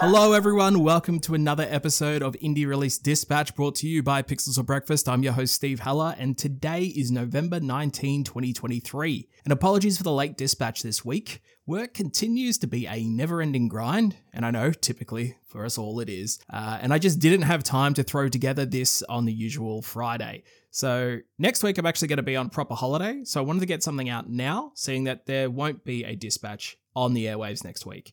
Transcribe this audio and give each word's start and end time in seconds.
Hello, 0.00 0.32
everyone. 0.32 0.80
Welcome 0.80 1.18
to 1.20 1.34
another 1.34 1.66
episode 1.68 2.22
of 2.22 2.34
Indie 2.34 2.68
Release 2.68 2.96
Dispatch 2.96 3.52
brought 3.56 3.74
to 3.76 3.88
you 3.88 4.00
by 4.00 4.22
Pixels 4.22 4.54
for 4.54 4.62
Breakfast. 4.62 5.08
I'm 5.08 5.24
your 5.24 5.32
host, 5.32 5.54
Steve 5.54 5.80
Heller, 5.80 6.14
and 6.16 6.38
today 6.38 6.84
is 6.84 7.10
November 7.10 7.58
19, 7.58 8.22
2023. 8.22 9.28
And 9.44 9.52
apologies 9.52 9.96
for 9.96 10.04
the 10.04 10.12
late 10.12 10.36
dispatch 10.36 10.82
this 10.82 11.04
week. 11.04 11.42
Work 11.66 11.94
continues 11.94 12.58
to 12.58 12.66
be 12.66 12.86
a 12.86 13.04
never 13.04 13.42
ending 13.42 13.66
grind, 13.66 14.16
and 14.32 14.46
I 14.46 14.52
know 14.52 14.70
typically 14.70 15.36
for 15.46 15.64
us 15.64 15.76
all 15.76 15.98
it 15.98 16.08
is. 16.08 16.38
Uh, 16.48 16.78
and 16.80 16.94
I 16.94 16.98
just 16.98 17.18
didn't 17.18 17.42
have 17.42 17.64
time 17.64 17.92
to 17.94 18.04
throw 18.04 18.28
together 18.28 18.64
this 18.64 19.02
on 19.02 19.24
the 19.24 19.32
usual 19.32 19.82
Friday. 19.82 20.44
So 20.70 21.18
next 21.38 21.62
week 21.62 21.76
I'm 21.76 21.86
actually 21.86 22.08
going 22.08 22.18
to 22.18 22.22
be 22.22 22.36
on 22.36 22.50
proper 22.50 22.74
holiday, 22.74 23.24
so 23.24 23.40
I 23.40 23.44
wanted 23.44 23.60
to 23.60 23.66
get 23.66 23.82
something 23.82 24.08
out 24.08 24.30
now, 24.30 24.72
seeing 24.74 25.04
that 25.04 25.26
there 25.26 25.50
won't 25.50 25.84
be 25.84 26.04
a 26.04 26.14
dispatch 26.14 26.78
on 26.98 27.14
the 27.14 27.26
airwaves 27.26 27.64
next 27.64 27.86
week. 27.86 28.12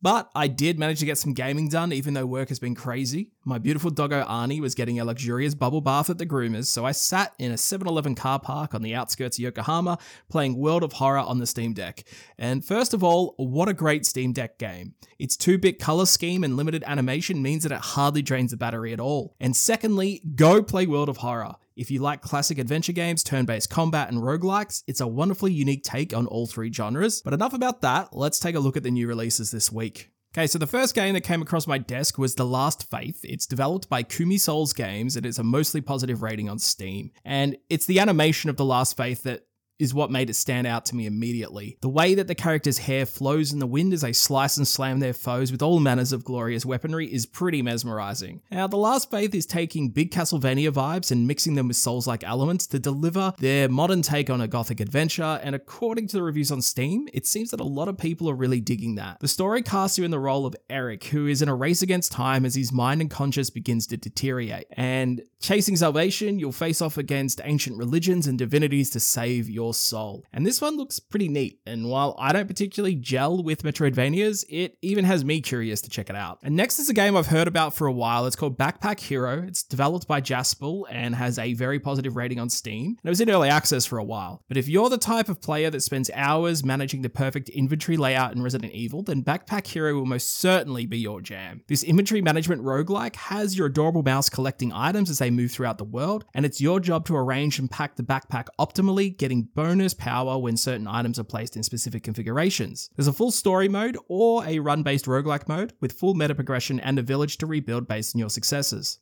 But 0.00 0.32
I 0.34 0.48
did 0.48 0.80
manage 0.80 0.98
to 0.98 1.06
get 1.06 1.18
some 1.18 1.32
gaming 1.32 1.68
done, 1.68 1.92
even 1.92 2.14
though 2.14 2.26
work 2.26 2.48
has 2.48 2.58
been 2.58 2.74
crazy. 2.74 3.30
My 3.44 3.58
beautiful 3.58 3.88
doggo 3.88 4.24
Arnie 4.24 4.60
was 4.60 4.74
getting 4.74 4.98
a 4.98 5.04
luxurious 5.04 5.54
bubble 5.54 5.80
bath 5.80 6.10
at 6.10 6.18
the 6.18 6.26
groomers, 6.26 6.66
so 6.66 6.84
I 6.84 6.90
sat 6.90 7.34
in 7.38 7.52
a 7.52 7.56
7 7.56 7.86
Eleven 7.86 8.16
car 8.16 8.40
park 8.40 8.74
on 8.74 8.82
the 8.82 8.96
outskirts 8.96 9.38
of 9.38 9.44
Yokohama 9.44 9.98
playing 10.28 10.56
World 10.56 10.82
of 10.82 10.94
Horror 10.94 11.18
on 11.18 11.38
the 11.38 11.46
Steam 11.46 11.72
Deck. 11.72 12.02
And 12.36 12.64
first 12.64 12.94
of 12.94 13.04
all, 13.04 13.34
what 13.36 13.68
a 13.68 13.74
great 13.74 14.04
Steam 14.04 14.32
Deck 14.32 14.58
game. 14.58 14.94
Its 15.20 15.36
2 15.36 15.56
bit 15.58 15.78
color 15.78 16.06
scheme 16.06 16.42
and 16.42 16.56
limited 16.56 16.82
animation 16.84 17.40
means 17.40 17.62
that 17.62 17.70
it 17.70 17.78
hardly 17.78 18.22
drains 18.22 18.50
the 18.50 18.56
battery 18.56 18.92
at 18.92 18.98
all. 18.98 19.36
And 19.38 19.54
secondly, 19.54 20.20
go 20.34 20.64
play 20.64 20.84
World 20.86 21.10
of 21.10 21.18
Horror. 21.18 21.54
If 21.76 21.90
you 21.90 22.00
like 22.00 22.22
classic 22.22 22.58
adventure 22.58 22.92
games, 22.92 23.22
turn 23.22 23.44
based 23.44 23.70
combat, 23.70 24.10
and 24.10 24.22
roguelikes, 24.22 24.82
it's 24.86 25.00
a 25.00 25.06
wonderfully 25.06 25.52
unique 25.52 25.84
take 25.84 26.14
on 26.14 26.26
all 26.26 26.46
three 26.46 26.72
genres. 26.72 27.22
But 27.22 27.34
enough 27.34 27.54
about 27.54 27.80
that, 27.82 28.10
let's 28.12 28.38
take 28.38 28.54
a 28.54 28.60
look 28.60 28.76
at 28.76 28.82
the 28.82 28.90
new 28.90 29.06
releases 29.06 29.50
this 29.50 29.72
week. 29.72 30.10
Okay, 30.34 30.46
so 30.46 30.58
the 30.58 30.66
first 30.66 30.94
game 30.94 31.12
that 31.12 31.20
came 31.20 31.42
across 31.42 31.66
my 31.66 31.76
desk 31.76 32.16
was 32.16 32.34
The 32.34 32.46
Last 32.46 32.90
Faith. 32.90 33.20
It's 33.22 33.44
developed 33.44 33.90
by 33.90 34.02
Kumi 34.02 34.38
Souls 34.38 34.72
Games 34.72 35.14
and 35.14 35.26
it's 35.26 35.38
a 35.38 35.44
mostly 35.44 35.82
positive 35.82 36.22
rating 36.22 36.48
on 36.48 36.58
Steam. 36.58 37.10
And 37.22 37.58
it's 37.68 37.84
the 37.84 37.98
animation 38.00 38.48
of 38.48 38.56
The 38.56 38.64
Last 38.64 38.96
Faith 38.96 39.24
that 39.24 39.46
is 39.82 39.92
what 39.92 40.10
made 40.10 40.30
it 40.30 40.34
stand 40.34 40.66
out 40.66 40.86
to 40.86 40.96
me 40.96 41.06
immediately. 41.06 41.76
The 41.80 41.88
way 41.88 42.14
that 42.14 42.28
the 42.28 42.34
character's 42.34 42.78
hair 42.78 43.04
flows 43.04 43.52
in 43.52 43.58
the 43.58 43.66
wind 43.66 43.92
as 43.92 44.02
they 44.02 44.12
slice 44.12 44.56
and 44.56 44.66
slam 44.66 45.00
their 45.00 45.12
foes 45.12 45.50
with 45.50 45.62
all 45.62 45.80
manners 45.80 46.12
of 46.12 46.24
glorious 46.24 46.64
weaponry 46.64 47.12
is 47.12 47.26
pretty 47.26 47.62
mesmerizing. 47.62 48.42
Now, 48.50 48.66
The 48.66 48.76
Last 48.76 49.10
Faith 49.10 49.34
is 49.34 49.46
taking 49.46 49.90
big 49.90 50.10
Castlevania 50.10 50.70
vibes 50.70 51.10
and 51.10 51.26
mixing 51.26 51.54
them 51.54 51.68
with 51.68 51.76
Souls 51.76 52.06
like 52.06 52.24
elements 52.24 52.66
to 52.68 52.78
deliver 52.78 53.34
their 53.38 53.68
modern 53.68 54.02
take 54.02 54.30
on 54.30 54.40
a 54.40 54.48
gothic 54.48 54.80
adventure, 54.80 55.40
and 55.42 55.54
according 55.54 56.06
to 56.08 56.16
the 56.16 56.22
reviews 56.22 56.52
on 56.52 56.62
Steam, 56.62 57.08
it 57.12 57.26
seems 57.26 57.50
that 57.50 57.60
a 57.60 57.64
lot 57.64 57.88
of 57.88 57.98
people 57.98 58.30
are 58.30 58.34
really 58.34 58.60
digging 58.60 58.94
that. 58.96 59.18
The 59.20 59.28
story 59.28 59.62
casts 59.62 59.98
you 59.98 60.04
in 60.04 60.10
the 60.10 60.18
role 60.18 60.46
of 60.46 60.56
Eric, 60.70 61.04
who 61.04 61.26
is 61.26 61.42
in 61.42 61.48
a 61.48 61.54
race 61.54 61.82
against 61.82 62.12
time 62.12 62.44
as 62.44 62.54
his 62.54 62.72
mind 62.72 63.00
and 63.00 63.10
conscience 63.10 63.50
begins 63.50 63.86
to 63.88 63.96
deteriorate. 63.96 64.66
And 64.72 65.22
chasing 65.40 65.76
salvation, 65.76 66.38
you'll 66.38 66.52
face 66.52 66.80
off 66.80 66.96
against 66.98 67.40
ancient 67.44 67.76
religions 67.76 68.26
and 68.26 68.38
divinities 68.38 68.90
to 68.90 69.00
save 69.00 69.50
your 69.50 69.71
soul. 69.72 70.24
And 70.32 70.46
this 70.46 70.60
one 70.60 70.76
looks 70.76 70.98
pretty 70.98 71.28
neat, 71.28 71.60
and 71.66 71.88
while 71.88 72.14
I 72.18 72.32
don't 72.32 72.48
particularly 72.48 72.94
gel 72.94 73.42
with 73.42 73.62
Metroidvanias, 73.62 74.44
it 74.48 74.78
even 74.82 75.04
has 75.04 75.24
me 75.24 75.40
curious 75.40 75.80
to 75.82 75.90
check 75.90 76.10
it 76.10 76.16
out. 76.16 76.38
And 76.42 76.56
next 76.56 76.78
is 76.78 76.88
a 76.88 76.94
game 76.94 77.16
I've 77.16 77.26
heard 77.26 77.48
about 77.48 77.74
for 77.74 77.86
a 77.86 77.92
while. 77.92 78.26
It's 78.26 78.36
called 78.36 78.58
Backpack 78.58 79.00
Hero. 79.00 79.42
It's 79.46 79.62
developed 79.62 80.06
by 80.06 80.20
Jaspel 80.20 80.84
and 80.90 81.14
has 81.14 81.38
a 81.38 81.54
very 81.54 81.78
positive 81.78 82.16
rating 82.16 82.38
on 82.38 82.50
Steam. 82.50 82.86
And 82.86 82.98
it 83.04 83.10
was 83.10 83.20
in 83.20 83.30
early 83.30 83.48
access 83.48 83.86
for 83.86 83.98
a 83.98 84.04
while. 84.04 84.42
But 84.48 84.56
if 84.56 84.68
you're 84.68 84.90
the 84.90 84.98
type 84.98 85.28
of 85.28 85.40
player 85.40 85.70
that 85.70 85.82
spends 85.82 86.10
hours 86.14 86.64
managing 86.64 87.02
the 87.02 87.08
perfect 87.08 87.48
inventory 87.48 87.96
layout 87.96 88.34
in 88.34 88.42
Resident 88.42 88.72
Evil, 88.72 89.02
then 89.02 89.22
Backpack 89.22 89.66
Hero 89.66 89.94
will 89.94 90.06
most 90.06 90.38
certainly 90.38 90.86
be 90.86 90.98
your 90.98 91.20
jam. 91.20 91.62
This 91.68 91.82
inventory 91.82 92.22
management 92.22 92.62
roguelike 92.62 93.16
has 93.16 93.56
your 93.56 93.66
adorable 93.66 94.02
mouse 94.02 94.28
collecting 94.28 94.72
items 94.72 95.10
as 95.10 95.18
they 95.18 95.30
move 95.30 95.50
throughout 95.50 95.78
the 95.78 95.84
world, 95.84 96.24
and 96.34 96.44
it's 96.44 96.60
your 96.60 96.80
job 96.80 97.06
to 97.06 97.16
arrange 97.16 97.58
and 97.58 97.70
pack 97.70 97.96
the 97.96 98.02
backpack 98.02 98.46
optimally, 98.58 99.16
getting 99.16 99.48
bonus 99.62 99.94
power 99.94 100.38
when 100.38 100.56
certain 100.56 100.88
items 100.88 101.20
are 101.20 101.24
placed 101.24 101.56
in 101.56 101.62
specific 101.62 102.02
configurations. 102.02 102.90
There's 102.96 103.06
a 103.06 103.12
full 103.12 103.30
story 103.30 103.68
mode 103.68 103.96
or 104.08 104.44
a 104.44 104.58
run 104.58 104.82
based 104.82 105.06
roguelike 105.06 105.46
mode 105.46 105.72
with 105.80 105.92
full 105.92 106.14
meta 106.14 106.34
progression 106.34 106.80
and 106.80 106.98
a 106.98 107.02
village 107.02 107.38
to 107.38 107.46
rebuild 107.46 107.86
based 107.86 108.16
on 108.16 108.18
your 108.18 108.28
successes. 108.28 108.98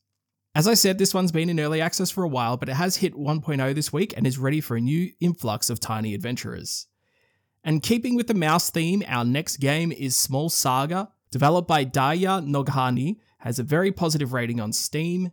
As 0.55 0.69
I 0.69 0.75
said, 0.75 0.99
this 0.99 1.15
one's 1.15 1.33
been 1.33 1.49
in 1.49 1.59
early 1.59 1.81
access 1.81 2.11
for 2.11 2.25
a 2.25 2.29
while, 2.29 2.59
but 2.59 2.69
it 2.69 2.75
has 2.75 2.97
hit 2.97 3.15
1.0 3.15 3.75
this 3.75 3.91
week 3.91 4.13
and 4.15 4.27
is 4.27 4.37
ready 4.37 4.61
for 4.61 4.77
a 4.77 4.83
new 4.83 5.11
influx 5.19 5.71
of 5.71 5.81
tiny 5.81 6.13
adventurers. 6.13 6.89
And 7.65 7.83
keeping 7.83 8.15
with 8.15 8.27
the 8.27 8.35
mouse 8.35 8.69
theme, 8.69 9.03
our 9.07 9.25
next 9.25 9.59
game 9.59 9.93
is 9.93 10.15
Small 10.15 10.51
Saga, 10.51 11.09
developed 11.31 11.69
by 11.69 11.85
Darya 11.85 12.43
Noghani, 12.43 13.17
has 13.39 13.59
a 13.59 13.63
very 13.63 13.93
positive 13.93 14.35
rating 14.35 14.61
on 14.61 14.75
Steam. 14.75 15.31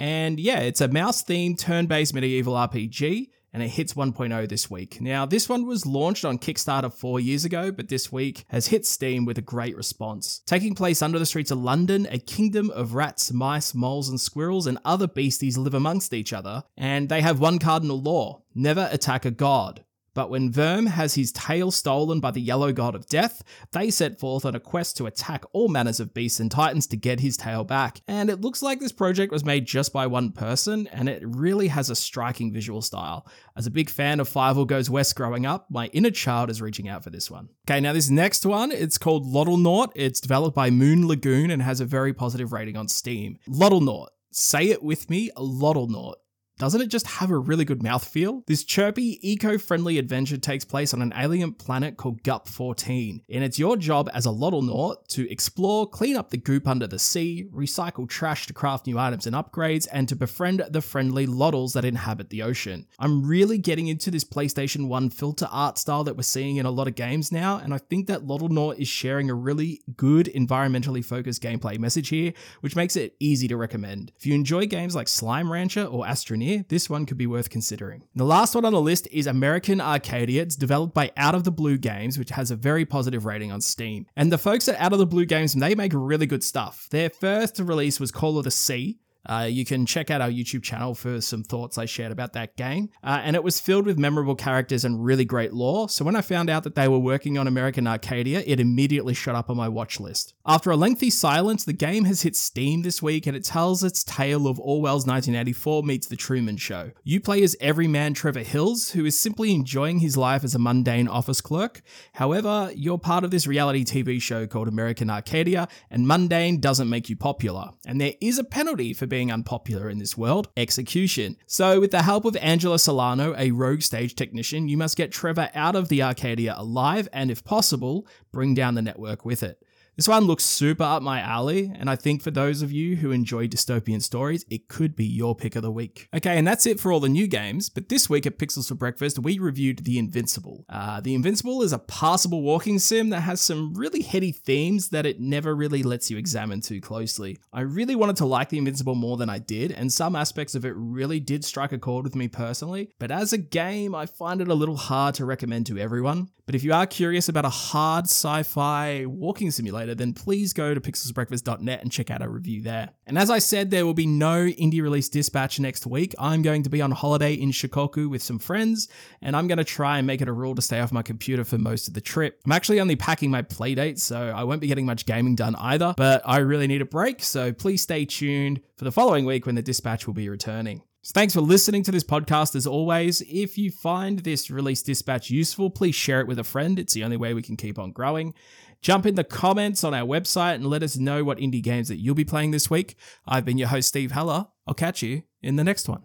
And 0.00 0.40
yeah, 0.40 0.58
it's 0.58 0.80
a 0.80 0.88
mouse 0.88 1.22
themed 1.22 1.58
turn 1.58 1.86
based 1.86 2.12
medieval 2.12 2.54
RPG, 2.54 3.28
and 3.54 3.62
it 3.62 3.68
hits 3.68 3.94
1.0 3.94 4.48
this 4.48 4.68
week. 4.68 5.00
Now, 5.00 5.24
this 5.24 5.48
one 5.48 5.64
was 5.64 5.86
launched 5.86 6.24
on 6.24 6.38
Kickstarter 6.38 6.92
four 6.92 7.20
years 7.20 7.44
ago, 7.44 7.70
but 7.70 7.88
this 7.88 8.10
week 8.10 8.44
has 8.48 8.66
hit 8.66 8.84
Steam 8.84 9.24
with 9.24 9.38
a 9.38 9.42
great 9.42 9.76
response. 9.76 10.42
Taking 10.44 10.74
place 10.74 11.00
under 11.00 11.20
the 11.20 11.24
streets 11.24 11.52
of 11.52 11.62
London, 11.62 12.08
a 12.10 12.18
kingdom 12.18 12.70
of 12.70 12.94
rats, 12.94 13.32
mice, 13.32 13.72
moles, 13.72 14.08
and 14.08 14.20
squirrels 14.20 14.66
and 14.66 14.78
other 14.84 15.06
beasties 15.06 15.56
live 15.56 15.74
amongst 15.74 16.12
each 16.12 16.32
other, 16.32 16.64
and 16.76 17.08
they 17.08 17.22
have 17.22 17.38
one 17.38 17.60
cardinal 17.60 18.02
law 18.02 18.42
never 18.54 18.88
attack 18.92 19.24
a 19.24 19.30
god. 19.30 19.84
But 20.14 20.30
when 20.30 20.52
Verm 20.52 20.86
has 20.86 21.14
his 21.14 21.32
tail 21.32 21.70
stolen 21.70 22.20
by 22.20 22.30
the 22.30 22.40
yellow 22.40 22.72
god 22.72 22.94
of 22.94 23.06
death, 23.06 23.42
they 23.72 23.90
set 23.90 24.18
forth 24.18 24.44
on 24.44 24.54
a 24.54 24.60
quest 24.60 24.96
to 24.96 25.06
attack 25.06 25.44
all 25.52 25.68
manners 25.68 26.00
of 26.00 26.14
beasts 26.14 26.40
and 26.40 26.50
titans 26.50 26.86
to 26.88 26.96
get 26.96 27.20
his 27.20 27.36
tail 27.36 27.64
back. 27.64 28.00
And 28.06 28.30
it 28.30 28.40
looks 28.40 28.62
like 28.62 28.80
this 28.80 28.92
project 28.92 29.32
was 29.32 29.44
made 29.44 29.66
just 29.66 29.92
by 29.92 30.06
one 30.06 30.32
person, 30.32 30.86
and 30.88 31.08
it 31.08 31.22
really 31.24 31.68
has 31.68 31.90
a 31.90 31.96
striking 31.96 32.52
visual 32.52 32.80
style. 32.80 33.26
As 33.56 33.66
a 33.66 33.70
big 33.70 33.90
fan 33.90 34.20
of 34.20 34.28
Fievel 34.28 34.66
Goes 34.66 34.88
West 34.88 35.16
growing 35.16 35.44
up, 35.46 35.66
my 35.70 35.86
inner 35.88 36.10
child 36.10 36.48
is 36.48 36.62
reaching 36.62 36.88
out 36.88 37.02
for 37.02 37.10
this 37.10 37.30
one. 37.30 37.48
Okay, 37.68 37.80
now 37.80 37.92
this 37.92 38.10
next 38.10 38.46
one, 38.46 38.70
it's 38.70 38.98
called 38.98 39.26
Loddlenaut. 39.26 39.90
It's 39.94 40.20
developed 40.20 40.54
by 40.54 40.70
Moon 40.70 41.08
Lagoon 41.08 41.50
and 41.50 41.60
has 41.62 41.80
a 41.80 41.84
very 41.84 42.14
positive 42.14 42.52
rating 42.52 42.76
on 42.76 42.88
Steam. 42.88 43.38
Loddlenaut. 43.48 44.08
Say 44.30 44.70
it 44.70 44.82
with 44.82 45.08
me, 45.08 45.30
Loddlenaut. 45.36 46.14
Doesn't 46.56 46.80
it 46.80 46.86
just 46.86 47.08
have 47.08 47.32
a 47.32 47.38
really 47.38 47.64
good 47.64 47.80
mouthfeel? 47.80 48.46
This 48.46 48.62
chirpy, 48.62 49.18
eco 49.28 49.58
friendly 49.58 49.98
adventure 49.98 50.36
takes 50.36 50.64
place 50.64 50.94
on 50.94 51.02
an 51.02 51.12
alien 51.16 51.52
planet 51.52 51.96
called 51.96 52.22
GUP 52.22 52.48
14, 52.48 53.22
and 53.28 53.42
it's 53.42 53.58
your 53.58 53.76
job 53.76 54.08
as 54.14 54.24
a 54.24 54.28
Loddlenaut 54.28 55.08
to 55.08 55.28
explore, 55.32 55.88
clean 55.88 56.16
up 56.16 56.30
the 56.30 56.36
goop 56.36 56.68
under 56.68 56.86
the 56.86 57.00
sea, 57.00 57.48
recycle 57.52 58.08
trash 58.08 58.46
to 58.46 58.52
craft 58.52 58.86
new 58.86 58.96
items 58.96 59.26
and 59.26 59.34
upgrades, 59.34 59.88
and 59.90 60.08
to 60.08 60.14
befriend 60.14 60.64
the 60.70 60.80
friendly 60.80 61.26
Loddles 61.26 61.72
that 61.72 61.84
inhabit 61.84 62.30
the 62.30 62.42
ocean. 62.42 62.86
I'm 63.00 63.26
really 63.26 63.58
getting 63.58 63.88
into 63.88 64.12
this 64.12 64.24
PlayStation 64.24 64.86
1 64.86 65.10
filter 65.10 65.48
art 65.50 65.76
style 65.76 66.04
that 66.04 66.16
we're 66.16 66.22
seeing 66.22 66.58
in 66.58 66.66
a 66.66 66.70
lot 66.70 66.86
of 66.86 66.94
games 66.94 67.32
now, 67.32 67.58
and 67.58 67.74
I 67.74 67.78
think 67.78 68.06
that 68.06 68.26
Loddlenaut 68.28 68.78
is 68.78 68.86
sharing 68.86 69.28
a 69.28 69.34
really 69.34 69.82
good, 69.96 70.26
environmentally 70.26 71.04
focused 71.04 71.42
gameplay 71.42 71.80
message 71.80 72.10
here, 72.10 72.32
which 72.60 72.76
makes 72.76 72.94
it 72.94 73.16
easy 73.18 73.48
to 73.48 73.56
recommend. 73.56 74.12
If 74.16 74.24
you 74.24 74.34
enjoy 74.34 74.66
games 74.66 74.94
like 74.94 75.08
Slime 75.08 75.50
Rancher 75.50 75.84
or 75.84 76.04
Astroneer, 76.04 76.43
this 76.68 76.90
one 76.90 77.06
could 77.06 77.18
be 77.18 77.26
worth 77.26 77.50
considering. 77.50 78.04
The 78.14 78.24
last 78.24 78.54
one 78.54 78.64
on 78.64 78.72
the 78.72 78.80
list 78.80 79.08
is 79.10 79.26
American 79.26 79.80
Arcadia. 79.80 80.42
It's 80.42 80.56
developed 80.56 80.94
by 80.94 81.10
Out 81.16 81.34
of 81.34 81.44
the 81.44 81.50
Blue 81.50 81.78
Games, 81.78 82.18
which 82.18 82.30
has 82.30 82.50
a 82.50 82.56
very 82.56 82.84
positive 82.84 83.24
rating 83.24 83.50
on 83.50 83.60
Steam. 83.60 84.06
And 84.16 84.30
the 84.30 84.38
folks 84.38 84.68
at 84.68 84.80
Out 84.80 84.92
of 84.92 84.98
the 84.98 85.06
Blue 85.06 85.24
Games, 85.24 85.54
they 85.54 85.74
make 85.74 85.92
really 85.94 86.26
good 86.26 86.44
stuff. 86.44 86.88
Their 86.90 87.10
first 87.10 87.58
release 87.58 87.98
was 87.98 88.12
Call 88.12 88.38
of 88.38 88.44
the 88.44 88.50
Sea, 88.50 88.98
uh, 89.26 89.48
you 89.50 89.64
can 89.64 89.86
check 89.86 90.10
out 90.10 90.20
our 90.20 90.28
YouTube 90.28 90.62
channel 90.62 90.94
for 90.94 91.20
some 91.20 91.42
thoughts 91.42 91.78
I 91.78 91.86
shared 91.86 92.12
about 92.12 92.32
that 92.34 92.56
game. 92.56 92.90
Uh, 93.02 93.20
and 93.22 93.36
it 93.36 93.44
was 93.44 93.60
filled 93.60 93.86
with 93.86 93.98
memorable 93.98 94.34
characters 94.34 94.84
and 94.84 95.04
really 95.04 95.24
great 95.24 95.52
lore. 95.52 95.88
So 95.88 96.04
when 96.04 96.16
I 96.16 96.20
found 96.20 96.50
out 96.50 96.64
that 96.64 96.74
they 96.74 96.88
were 96.88 96.98
working 96.98 97.38
on 97.38 97.46
American 97.46 97.86
Arcadia, 97.86 98.42
it 98.46 98.60
immediately 98.60 99.14
shot 99.14 99.34
up 99.34 99.50
on 99.50 99.56
my 99.56 99.68
watch 99.68 100.00
list. 100.00 100.34
After 100.46 100.70
a 100.70 100.76
lengthy 100.76 101.10
silence, 101.10 101.64
the 101.64 101.72
game 101.72 102.04
has 102.04 102.22
hit 102.22 102.36
Steam 102.36 102.82
this 102.82 103.02
week 103.02 103.26
and 103.26 103.36
it 103.36 103.44
tells 103.44 103.82
its 103.82 104.04
tale 104.04 104.46
of 104.46 104.60
Orwell's 104.60 105.06
1984 105.06 105.82
meets 105.82 106.06
The 106.06 106.16
Truman 106.16 106.56
Show. 106.56 106.90
You 107.02 107.20
play 107.20 107.42
as 107.42 107.56
everyman 107.60 108.14
Trevor 108.14 108.42
Hills, 108.42 108.90
who 108.90 109.04
is 109.04 109.18
simply 109.18 109.52
enjoying 109.52 110.00
his 110.00 110.16
life 110.16 110.44
as 110.44 110.54
a 110.54 110.58
mundane 110.58 111.08
office 111.08 111.40
clerk. 111.40 111.82
However, 112.14 112.70
you're 112.74 112.98
part 112.98 113.24
of 113.24 113.30
this 113.30 113.46
reality 113.46 113.84
TV 113.84 114.20
show 114.20 114.46
called 114.46 114.68
American 114.68 115.10
Arcadia, 115.10 115.68
and 115.90 116.06
mundane 116.06 116.60
doesn't 116.60 116.90
make 116.90 117.08
you 117.08 117.16
popular. 117.16 117.70
And 117.86 118.00
there 118.00 118.14
is 118.20 118.38
a 118.38 118.44
penalty 118.44 118.92
for 118.92 119.06
being 119.14 119.30
unpopular 119.30 119.88
in 119.88 119.98
this 119.98 120.18
world 120.18 120.48
execution. 120.56 121.36
So, 121.46 121.78
with 121.78 121.92
the 121.92 122.02
help 122.02 122.24
of 122.24 122.36
Angela 122.38 122.80
Solano, 122.80 123.32
a 123.38 123.52
rogue 123.52 123.82
stage 123.82 124.16
technician, 124.16 124.68
you 124.68 124.76
must 124.76 124.96
get 124.96 125.12
Trevor 125.12 125.50
out 125.54 125.76
of 125.76 125.88
the 125.88 126.02
Arcadia 126.02 126.52
alive 126.56 127.08
and, 127.12 127.30
if 127.30 127.44
possible, 127.44 128.08
bring 128.32 128.54
down 128.54 128.74
the 128.74 128.82
network 128.82 129.24
with 129.24 129.44
it. 129.44 129.62
This 129.94 130.08
one 130.08 130.24
looks 130.24 130.42
super 130.44 130.82
up 130.82 131.00
my 131.00 131.20
alley, 131.20 131.72
and 131.78 131.88
I 131.88 131.94
think 131.94 132.22
for 132.22 132.32
those 132.32 132.60
of 132.60 132.72
you 132.72 132.96
who 132.96 133.12
enjoy 133.12 133.46
dystopian 133.46 134.02
stories, 134.02 134.44
it 134.50 134.66
could 134.66 134.96
be 134.96 135.06
your 135.06 135.36
pick 135.36 135.54
of 135.54 135.62
the 135.62 135.70
week. 135.70 136.08
Okay, 136.12 136.36
and 136.36 136.44
that's 136.44 136.66
it 136.66 136.80
for 136.80 136.90
all 136.90 136.98
the 136.98 137.08
new 137.08 137.28
games, 137.28 137.68
but 137.68 137.88
this 137.88 138.10
week 138.10 138.26
at 138.26 138.36
Pixels 138.36 138.66
for 138.66 138.74
Breakfast, 138.74 139.20
we 139.20 139.38
reviewed 139.38 139.84
The 139.84 140.00
Invincible. 140.00 140.53
Uh, 140.68 141.00
the 141.00 141.14
Invincible 141.14 141.62
is 141.62 141.72
a 141.72 141.78
passable 141.78 142.42
walking 142.42 142.78
sim 142.78 143.10
that 143.10 143.20
has 143.20 143.40
some 143.40 143.74
really 143.74 144.02
heady 144.02 144.32
themes 144.32 144.88
that 144.90 145.06
it 145.06 145.20
never 145.20 145.54
really 145.54 145.82
lets 145.82 146.10
you 146.10 146.16
examine 146.16 146.60
too 146.60 146.80
closely. 146.80 147.38
I 147.52 147.62
really 147.62 147.94
wanted 147.94 148.16
to 148.16 148.26
like 148.26 148.48
The 148.48 148.58
Invincible 148.58 148.94
more 148.94 149.16
than 149.16 149.30
I 149.30 149.38
did, 149.38 149.72
and 149.72 149.92
some 149.92 150.16
aspects 150.16 150.54
of 150.54 150.64
it 150.64 150.74
really 150.76 151.20
did 151.20 151.44
strike 151.44 151.72
a 151.72 151.78
chord 151.78 152.04
with 152.04 152.14
me 152.14 152.28
personally, 152.28 152.90
but 152.98 153.10
as 153.10 153.32
a 153.32 153.38
game, 153.38 153.94
I 153.94 154.06
find 154.06 154.40
it 154.40 154.48
a 154.48 154.54
little 154.54 154.76
hard 154.76 155.14
to 155.16 155.24
recommend 155.24 155.66
to 155.66 155.78
everyone. 155.78 156.28
But 156.46 156.54
if 156.54 156.62
you 156.62 156.74
are 156.74 156.86
curious 156.86 157.28
about 157.28 157.46
a 157.46 157.50
hard 157.50 158.04
sci 158.04 158.42
fi 158.42 159.06
walking 159.06 159.50
simulator, 159.50 159.94
then 159.94 160.12
please 160.12 160.52
go 160.52 160.74
to 160.74 160.80
pixelsbreakfast.net 160.80 161.80
and 161.80 161.90
check 161.90 162.10
out 162.10 162.20
our 162.20 162.28
review 162.28 162.60
there. 162.60 162.90
And 163.06 163.16
as 163.16 163.30
I 163.30 163.38
said, 163.38 163.70
there 163.70 163.86
will 163.86 163.94
be 163.94 164.06
no 164.06 164.44
indie 164.44 164.82
release 164.82 165.08
dispatch 165.08 165.58
next 165.58 165.86
week. 165.86 166.14
I'm 166.18 166.42
going 166.42 166.62
to 166.64 166.70
be 166.70 166.82
on 166.82 166.90
holiday 166.90 167.32
in 167.32 167.50
Shikoku 167.50 168.10
with 168.10 168.22
some 168.22 168.38
friends, 168.38 168.88
and 169.22 169.34
I'm 169.34 169.46
going 169.46 169.58
to 169.58 169.64
try 169.64 169.98
and 169.98 170.06
make 170.06 170.20
it 170.20 170.28
a 170.28 170.32
rule 170.32 170.54
to 170.54 170.62
stay 170.62 170.80
off 170.80 170.92
my 170.92 171.02
computer 171.02 171.44
for 171.44 171.56
most 171.56 171.88
of 171.88 171.94
the 171.94 172.00
trip. 172.02 172.40
I'm 172.44 172.52
actually 172.52 172.80
only 172.80 172.96
packing 172.96 173.30
my 173.30 173.42
playdates, 173.42 174.00
so 174.00 174.18
I 174.36 174.44
won't 174.44 174.60
be 174.60 174.66
getting 174.66 174.86
much 174.86 175.06
gaming 175.06 175.36
done 175.36 175.54
either, 175.56 175.94
but 175.96 176.20
I 176.26 176.38
really 176.38 176.66
need 176.66 176.82
a 176.82 176.86
break, 176.86 177.22
so 177.22 177.52
please 177.52 177.80
stay 177.80 178.04
tuned 178.04 178.60
for 178.76 178.84
the 178.84 178.92
following 178.92 179.24
week 179.24 179.46
when 179.46 179.54
the 179.54 179.62
dispatch 179.62 180.06
will 180.06 180.14
be 180.14 180.28
returning. 180.28 180.82
So 181.04 181.12
thanks 181.12 181.34
for 181.34 181.42
listening 181.42 181.82
to 181.82 181.92
this 181.92 182.02
podcast 182.02 182.56
as 182.56 182.66
always. 182.66 183.20
If 183.28 183.58
you 183.58 183.70
find 183.70 184.20
this 184.20 184.50
release 184.50 184.80
dispatch 184.80 185.28
useful, 185.28 185.68
please 185.68 185.94
share 185.94 186.20
it 186.20 186.26
with 186.26 186.38
a 186.38 186.44
friend. 186.44 186.78
It's 186.78 186.94
the 186.94 187.04
only 187.04 187.18
way 187.18 187.34
we 187.34 187.42
can 187.42 187.58
keep 187.58 187.78
on 187.78 187.92
growing. 187.92 188.32
Jump 188.80 189.04
in 189.04 189.14
the 189.14 189.22
comments 189.22 189.84
on 189.84 189.92
our 189.92 190.06
website 190.06 190.54
and 190.54 190.66
let 190.66 190.82
us 190.82 190.96
know 190.96 191.22
what 191.22 191.36
indie 191.36 191.62
games 191.62 191.88
that 191.88 191.98
you'll 191.98 192.14
be 192.14 192.24
playing 192.24 192.52
this 192.52 192.70
week. 192.70 192.96
I've 193.28 193.44
been 193.44 193.58
your 193.58 193.68
host, 193.68 193.88
Steve 193.88 194.12
Heller. 194.12 194.46
I'll 194.66 194.72
catch 194.72 195.02
you 195.02 195.24
in 195.42 195.56
the 195.56 195.64
next 195.64 195.90
one. 195.90 196.04